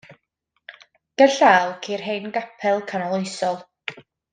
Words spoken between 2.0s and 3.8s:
hen gapel Canoloesol.